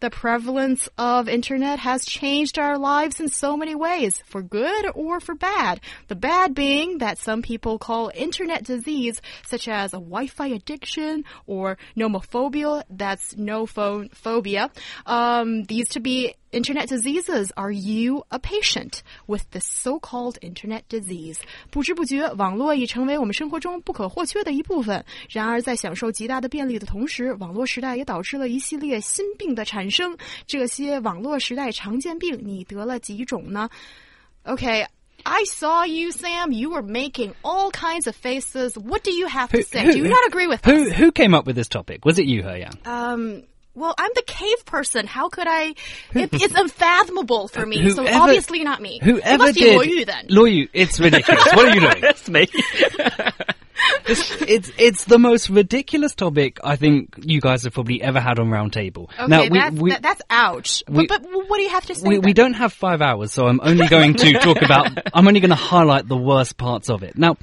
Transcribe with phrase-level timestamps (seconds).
[0.00, 5.20] The prevalence of internet has changed our lives in so many ways, for good or
[5.20, 5.80] for bad.
[6.08, 11.78] The bad being that some people call internet disease, such as a Wi-Fi addiction or
[11.96, 14.70] nomophobia, that's no phone phobia,
[15.06, 17.50] um, these to be internet diseases.
[17.56, 21.40] Are you a patient with this so-called internet disease?
[21.70, 25.02] 不知不觉，网络已成为我们生活中不可或缺的一部分。
[25.30, 29.89] 然而，在享受极大的便利的同时，网络时代也导致了一系列新病的产生。
[30.46, 33.68] 这些网络时代常见病，你得了几种呢？
[34.44, 34.86] Okay.
[35.24, 36.52] I saw you, Sam.
[36.52, 38.74] You were making all kinds of faces.
[38.78, 39.82] What do you have to say?
[39.82, 40.92] who- do you not agree with Who this?
[40.94, 42.04] who came up with this topic?
[42.04, 42.78] Was it you, He Yang?
[42.84, 43.42] Um,
[43.74, 45.06] well, I'm the cave person.
[45.08, 45.74] How could I?
[46.14, 47.90] It, it's unfathomable for me.
[47.90, 49.00] so Whoever- obviously not me.
[49.02, 50.26] It Whoever must be did Luo Yu then.
[50.28, 51.44] Luo Yu, it's ridiculous.
[51.54, 52.00] what are you doing?
[52.02, 52.46] That's me.
[54.05, 58.39] It's, it's it's the most ridiculous topic I think you guys have probably ever had
[58.39, 59.09] on Roundtable.
[59.17, 60.83] Okay, now we, that's, we, that, that's ouch.
[60.87, 62.07] we- but, but what do you have to say?
[62.07, 64.91] We, we don't have five hours, so I'm only going to talk about.
[65.13, 67.17] I'm only going to highlight the worst parts of it.
[67.17, 67.37] Now,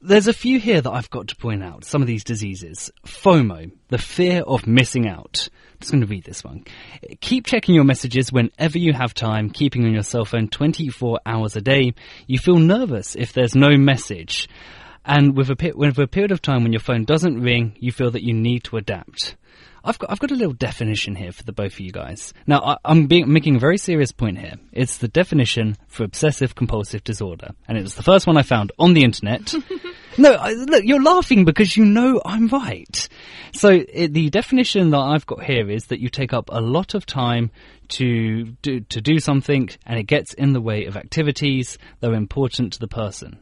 [0.00, 1.84] there's a few here that I've got to point out.
[1.84, 5.48] Some of these diseases, FOMO, the fear of missing out.
[5.52, 6.64] I'm just going to read this one.
[7.20, 11.56] Keep checking your messages whenever you have time, keeping on your cell phone 24 hours
[11.56, 11.94] a day.
[12.26, 14.48] You feel nervous if there's no message.
[15.04, 18.10] And with a, with a period of time when your phone doesn't ring, you feel
[18.10, 19.36] that you need to adapt.
[19.84, 22.34] I've got, I've got a little definition here for the both of you guys.
[22.46, 24.54] Now, I, I'm being, making a very serious point here.
[24.72, 27.50] It's the definition for obsessive compulsive disorder.
[27.66, 29.54] And it was the first one I found on the internet.
[30.18, 33.08] no, I, look, you're laughing because you know I'm right.
[33.52, 36.94] So it, the definition that I've got here is that you take up a lot
[36.94, 37.50] of time
[37.88, 42.14] to do, to do something and it gets in the way of activities that are
[42.14, 43.38] important to the person.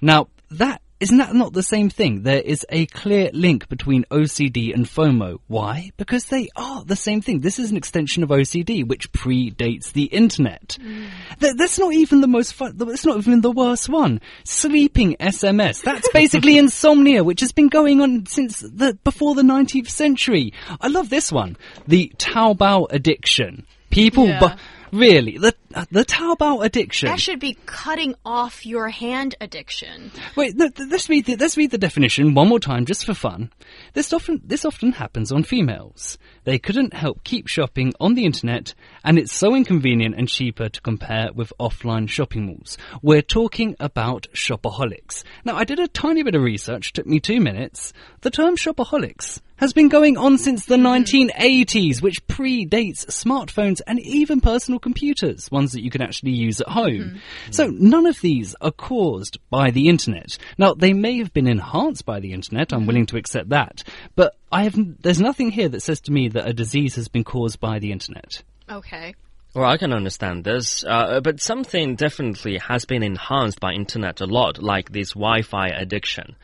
[0.00, 2.22] Now, that isn't that not the same thing?
[2.22, 5.38] There is a clear link between OCD and FOMO.
[5.48, 5.90] Why?
[5.96, 7.40] Because they are the same thing.
[7.40, 10.76] This is an extension of OCD, which predates the internet.
[10.80, 11.06] Mm.
[11.40, 12.76] Th- that's not even the most fun.
[12.76, 14.20] That's not even the worst one.
[14.44, 15.82] Sleeping SMS.
[15.82, 20.52] That's basically insomnia, which has been going on since the before the 19th century.
[20.80, 21.56] I love this one.
[21.86, 23.66] The Taobao addiction.
[23.90, 24.56] People, Yeah.
[24.92, 27.08] really, the Uh, the Taobao addiction.
[27.08, 30.10] That should be cutting off your hand addiction.
[30.34, 33.14] Wait, no, th- let's read the, let's read the definition one more time, just for
[33.14, 33.52] fun.
[33.94, 36.18] This often this often happens on females.
[36.42, 40.80] They couldn't help keep shopping on the internet, and it's so inconvenient and cheaper to
[40.80, 42.76] compare with offline shopping malls.
[43.00, 45.22] We're talking about shopaholics.
[45.44, 46.92] Now, I did a tiny bit of research.
[46.92, 47.92] Took me two minutes.
[48.22, 50.86] The term shopaholics has been going on since the hmm.
[50.86, 56.68] 1980s, which predates smartphones and even personal computers, ones that you can actually use at
[56.68, 57.20] home.
[57.50, 60.38] So none of these are caused by the internet.
[60.56, 63.82] Now, they may have been enhanced by the internet, I'm willing to accept that,
[64.16, 67.24] but I have, there's nothing here that says to me that a disease has been
[67.24, 68.42] caused by the internet.
[68.70, 69.14] Okay.
[69.54, 74.26] Well, I can understand this, uh, but something definitely has been enhanced by internet a
[74.26, 76.36] lot, like this Wi-Fi addiction.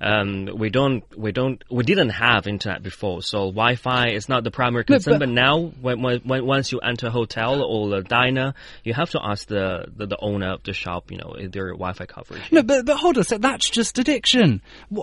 [0.00, 4.50] Um, we don't, we don't, we didn't have internet before, so Wi-Fi is not the
[4.50, 5.14] primary No, concern.
[5.14, 8.54] but- but, now, when, when, when once you enter a hotel or a diner,
[8.84, 11.68] you have to ask the, the, the owner of the shop, you know, is there
[11.70, 12.42] Wi-Fi coverage?
[12.52, 14.62] No, but, but hold on a sec, that's just addiction.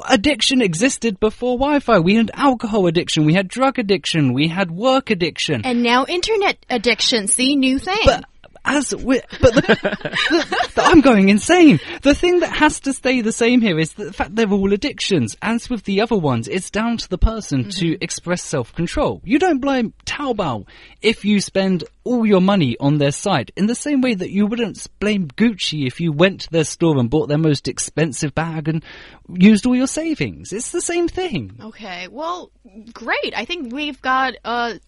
[0.10, 2.00] Addiction existed before Wi-Fi.
[2.00, 5.62] We had alcohol addiction, we had drug addiction, we had work addiction.
[5.66, 7.28] And now internet addiction.
[7.28, 7.98] See, new thing.
[8.06, 8.26] But
[8.66, 11.80] as we but the, the, the- I'm going insane.
[12.02, 15.36] The thing that has to stay the same here is the fact they're all addictions.
[15.42, 18.04] As with the other ones, it's down to the person to mm-hmm.
[18.04, 19.22] express self-control.
[19.24, 20.68] You don't blame Taobao
[21.02, 24.46] if you spend all your money on their site in the same way that you
[24.46, 28.68] wouldn't blame Gucci if you went to their store and bought their most expensive bag
[28.68, 28.84] and
[29.28, 30.54] used all your savings.
[30.54, 31.58] It's the same thing.
[31.62, 32.52] Okay, well,
[32.94, 33.34] great.
[33.36, 34.80] I think we've got a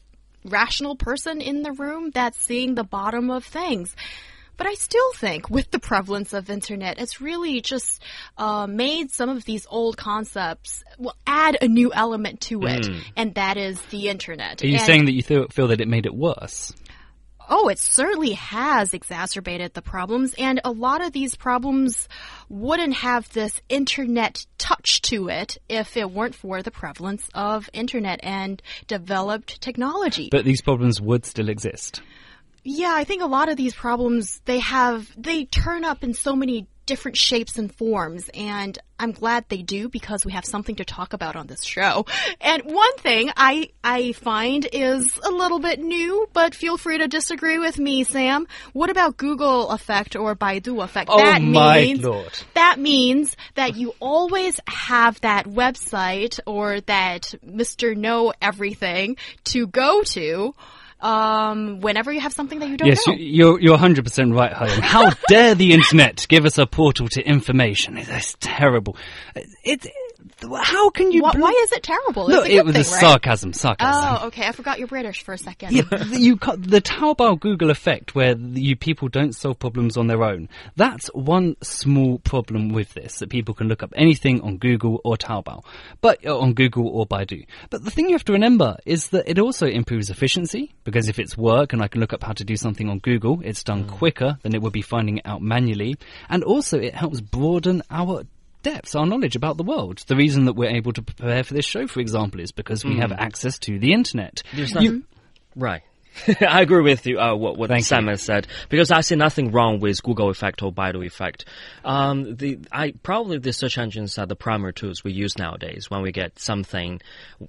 [0.48, 3.96] rational person in the room that's seeing the bottom of things.
[4.58, 8.02] But I still think with the prevalence of internet, it's really just
[8.40, 13.36] uh, made some of these old concepts well add a new element to it, and
[13.36, 14.64] that is the internet.
[14.64, 16.74] Are you And- saying that you th- feel that it made it worse?
[17.50, 22.10] Oh, it certainly has exacerbated the problems, and a lot of these problems
[22.50, 28.20] wouldn't have this internet touch to it if it weren't for the prevalence of internet
[28.24, 30.30] and developed technology.
[30.32, 32.02] But these problems would still exist.
[32.64, 36.36] yeah, I think a lot of these problems they have they turn up in so
[36.36, 38.30] many different shapes and forms.
[38.34, 42.08] And I'm glad they do because we have something to talk about on this show.
[42.42, 47.08] And one thing I, I find is a little bit new, but feel free to
[47.08, 48.48] disagree with me, Sam.
[48.74, 51.10] What about Google effect or Baidu effect?
[51.14, 52.40] Oh that my means, lord.
[52.56, 57.96] That means that you always have that website or that Mr.
[57.96, 60.56] Know Everything to go to
[61.02, 63.14] um, whenever you have something that you don't Yes, know.
[63.14, 64.80] you, you're you're 100% right, Hyun.
[64.80, 67.98] How dare the internet give us a portal to information?
[67.98, 68.98] It's terrible.
[69.64, 69.86] It
[70.62, 72.28] how can you Why, bl- why is it terrible?
[72.28, 73.00] No, it's a it was thing, a right?
[73.02, 74.18] sarcasm, sarcasm.
[74.22, 74.46] Oh, okay.
[74.48, 75.74] I forgot you're British for a second.
[75.74, 80.24] Yeah, you ca- the Taobao Google effect, where you people don't solve problems on their
[80.24, 80.50] own.
[80.76, 85.18] That's one small problem with this that people can look up anything on Google or
[85.18, 85.64] Taobao,
[86.02, 87.46] but uh, on Google or Baidu.
[87.70, 91.20] But the thing you have to remember is that it also improves efficiency because if
[91.20, 93.88] it's work and I can look up how to do something on Google, it's done
[93.88, 95.96] quicker than it would be finding it out manually,
[96.30, 98.24] and also it helps broaden our
[98.64, 100.04] depths, our knowledge about the world.
[100.08, 102.94] The reason that we're able to prepare for this show, for example, is because we
[102.94, 103.02] hmm.
[103.02, 104.44] have access to the internet.
[104.54, 105.04] There's nothing,
[105.56, 105.84] right.
[106.48, 107.20] I agree with you.
[107.20, 108.12] Uh, what what Thank Sam you.
[108.12, 111.46] has said because I see nothing wrong with Google effect or Baidu effect.
[111.86, 116.02] Um, the I probably the search engines are the primary tools we use nowadays when
[116.02, 117.02] we get something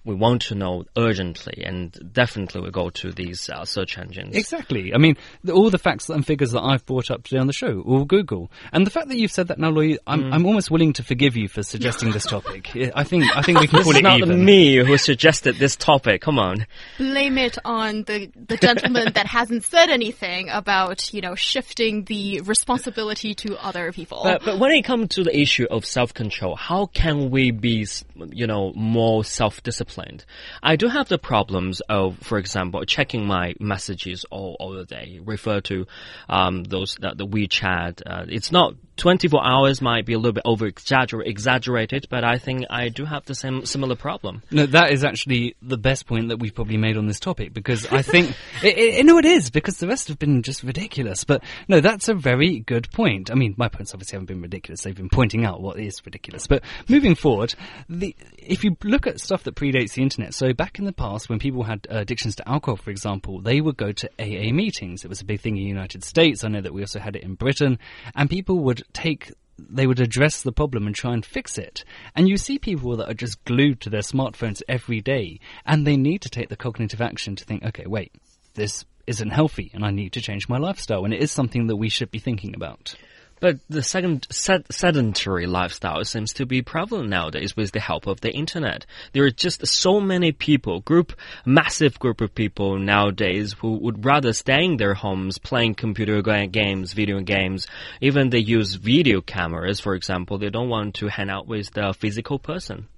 [0.05, 4.37] we want to know urgently, and definitely we go to these uh, search engines.
[4.37, 4.93] Exactly.
[4.95, 7.53] I mean, the, all the facts and figures that I've brought up today on the
[7.53, 8.51] show, all Google.
[8.73, 10.35] And the fact that you've said that now, Lloyd, I'm, Mm.
[10.35, 12.71] I'm almost willing to forgive you for suggesting this topic.
[12.95, 14.45] I think I think we can This call is it not even.
[14.45, 16.21] me who suggested this topic.
[16.23, 16.67] Come on.
[16.99, 22.41] Blame it on the the gentleman that hasn't said anything about you know shifting the
[22.43, 24.21] responsibility to other people.
[24.23, 27.87] But, but when it comes to the issue of self-control, how can we be,
[28.31, 30.25] you know, more self-disciplined?
[30.63, 35.21] I do have the problems of, for example, checking my messages all, all the day.
[35.25, 35.87] Refer to
[36.29, 38.03] um, those the, the WeChat.
[38.07, 39.81] Uh, it's not 24 hours.
[39.81, 43.65] Might be a little bit over exaggerated, but I think I do have the same
[43.65, 44.43] similar problem.
[44.51, 47.87] No, that is actually the best point that we've probably made on this topic because
[47.87, 48.31] I think,
[48.63, 51.25] it, it, no, it is because the rest have been just ridiculous.
[51.25, 53.31] But no, that's a very good point.
[53.31, 56.47] I mean, my points obviously haven't been ridiculous; they've been pointing out what is ridiculous.
[56.47, 57.55] But moving forward,
[57.89, 61.29] the if you look at stuff that predates the internet, so back in the past
[61.29, 65.05] when people had addictions to alcohol, for example, they would go to AA meetings.
[65.05, 66.45] It was a big thing in the United States.
[66.45, 67.79] I know that we also had it in Britain,
[68.15, 71.85] and people would take they would address the problem and try and fix it.
[72.15, 75.97] And you see people that are just glued to their smartphones every day, and they
[75.97, 78.13] need to take the cognitive action to think, okay, wait,
[78.55, 81.05] this isn't healthy, and I need to change my lifestyle.
[81.05, 82.95] And it is something that we should be thinking about.
[83.41, 88.21] But the second sed- sedentary lifestyle seems to be prevalent nowadays with the help of
[88.21, 88.85] the internet.
[89.13, 91.13] There are just so many people, group,
[91.45, 96.93] massive group of people nowadays who would rather stay in their homes playing computer games,
[96.93, 97.67] video games.
[98.01, 100.39] Even they use video cameras, for example.
[100.39, 102.89] They don't want to hang out with the physical person.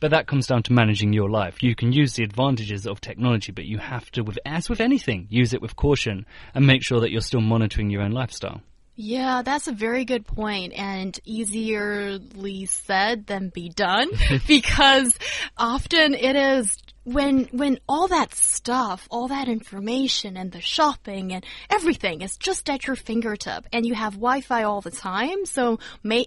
[0.00, 1.62] But that comes down to managing your life.
[1.62, 5.26] You can use the advantages of technology, but you have to, with, as with anything,
[5.28, 6.24] use it with caution
[6.54, 8.62] and make sure that you're still monitoring your own lifestyle.
[9.02, 14.10] Yeah, that's a very good point and easierly said than be done
[14.46, 15.16] because
[15.56, 21.44] often it is when when all that stuff, all that information and the shopping and
[21.70, 25.78] everything is just at your fingertip and you have Wi-Fi all the time, so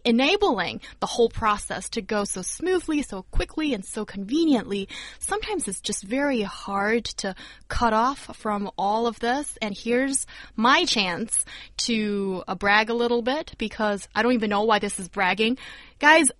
[0.03, 4.89] enabling the whole process to go so smoothly, so quickly and so conveniently,
[5.19, 7.35] sometimes it's just very hard to
[7.67, 10.25] cut off from all of this and here's
[10.55, 11.45] my chance
[11.77, 15.57] to uh, brag a little bit because I don't even know why this is bragging.
[15.99, 16.31] Guys,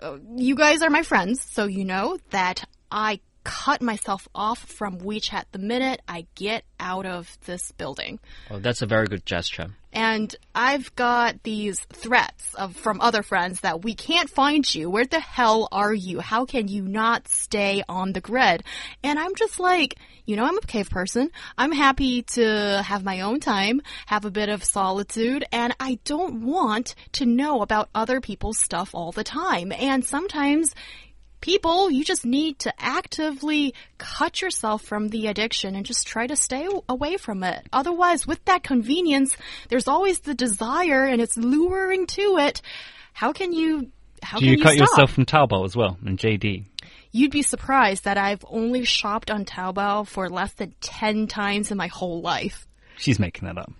[0.00, 4.98] uh, you guys are my friends, so you know that I cut myself off from
[4.98, 8.20] WeChat the minute I get out of this building.
[8.50, 9.68] Oh, that's a very good gesture.
[9.90, 14.90] And I've got these threats of, from other friends that we can't find you.
[14.90, 16.20] Where the hell are you?
[16.20, 18.64] How can you not stay on the grid?
[19.02, 21.30] And I'm just like, you know, I'm a cave person.
[21.56, 26.42] I'm happy to have my own time, have a bit of solitude, and I don't
[26.42, 29.72] want to know about other people's stuff all the time.
[29.72, 30.74] And sometimes
[31.40, 36.36] people, you just need to actively cut yourself from the addiction and just try to
[36.36, 37.66] stay away from it.
[37.72, 39.36] Otherwise, with that convenience,
[39.68, 42.60] there's always the desire and it's luring to it.
[43.12, 43.90] How can you,
[44.22, 44.88] how Do can you you cut stop?
[44.88, 46.64] yourself from Taobao as well and JD?
[47.10, 51.76] You'd be surprised that I've only shopped on Taobao for less than 10 times in
[51.78, 52.66] my whole life.
[52.98, 53.72] She's making that up.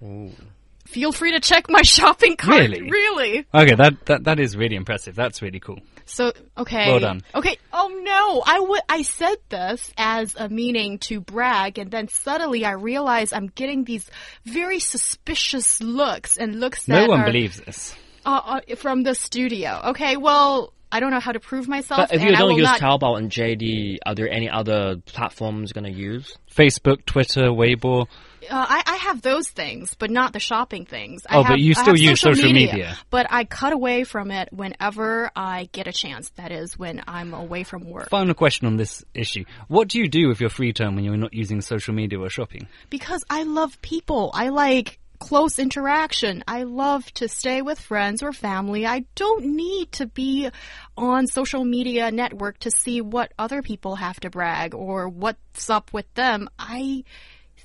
[0.89, 2.61] Feel free to check my shopping cart.
[2.61, 2.91] Really?
[2.91, 3.47] Really?
[3.55, 5.15] Okay, that, that that is really impressive.
[5.15, 5.81] That's really cool.
[6.07, 6.91] So okay.
[6.91, 7.21] Well done.
[7.35, 7.59] Okay.
[7.75, 8.81] Oh no, I would.
[8.89, 13.85] I said this as a meaning to brag, and then suddenly I realize I'm getting
[13.85, 14.11] these
[14.47, 17.27] very suspicious looks and looks that No one are.
[17.27, 17.95] believes this.
[18.25, 19.81] Uh, uh, from the studio.
[19.89, 22.09] Okay, well, I don't know how to prove myself.
[22.09, 25.83] But if you don't use not Taobao and JD, are there any other platforms you're
[25.83, 26.35] gonna use?
[26.51, 28.07] Facebook, Twitter, Weibo.
[28.51, 31.27] Uh, I, I have those things, but not the shopping things.
[31.29, 32.97] I Oh, but you still use social media.
[33.11, 36.31] But I cut away from it whenever I get a chance.
[36.37, 38.11] That is when I'm away from work.
[38.11, 39.45] Final question on this issue.
[39.69, 42.29] What do you do with your free time when you're not using social media or
[42.31, 42.69] shopping?
[42.91, 44.31] Because I love people.
[44.35, 46.45] I like close interaction.
[46.47, 48.87] I love to stay with friends or family.
[48.87, 50.51] I don't need to be
[50.97, 55.93] on social media network to see what other people have to brag or what's up
[55.93, 56.49] with them.
[56.59, 57.05] I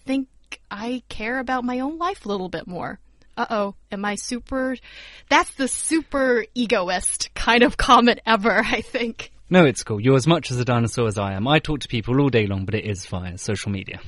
[0.05, 0.27] think
[0.69, 2.99] I care about my own life a little bit more.
[3.35, 4.77] Uh oh, am I super?
[5.29, 9.31] That's the super egoist kind of comment ever, I think.
[9.49, 9.99] No, it's cool.
[9.99, 11.47] You're as much as a dinosaur as I am.
[11.47, 13.99] I talk to people all day long, but it is via social media.